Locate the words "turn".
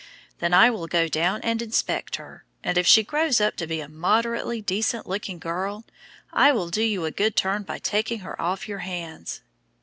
7.35-7.61